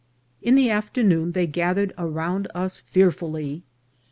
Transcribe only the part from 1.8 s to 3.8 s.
around us fearfully.